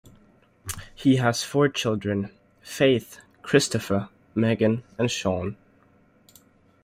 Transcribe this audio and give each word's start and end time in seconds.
He 0.95 1.17
has 1.17 1.43
four 1.43 1.69
children, 1.69 2.31
Faith, 2.63 3.19
Christopher, 3.43 4.09
Megan, 4.33 4.81
and 4.97 5.11
Sean. 5.11 5.57